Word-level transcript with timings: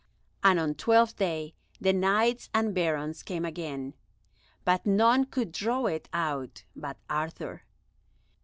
And 0.43 0.59
on 0.59 0.73
Twelfth 0.73 1.17
Day 1.17 1.53
the 1.79 1.93
Knights 1.93 2.49
and 2.55 2.73
Barons 2.73 3.21
came 3.21 3.45
again, 3.45 3.93
but 4.65 4.83
none 4.83 5.25
could 5.25 5.51
draw 5.51 5.85
it 5.85 6.09
out 6.11 6.63
but 6.75 6.97
Arthur. 7.07 7.65